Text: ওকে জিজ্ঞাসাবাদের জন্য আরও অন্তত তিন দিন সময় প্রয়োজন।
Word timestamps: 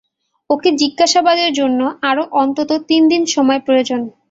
ওকে 0.49 0.69
জিজ্ঞাসাবাদের 0.81 1.51
জন্য 1.53 1.79
আরও 2.09 2.23
অন্তত 2.41 2.69
তিন 2.89 3.01
দিন 3.11 3.21
সময় 3.35 3.61
প্রয়োজন। 3.67 4.01